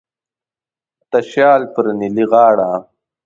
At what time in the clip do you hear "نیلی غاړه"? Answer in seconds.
1.99-2.69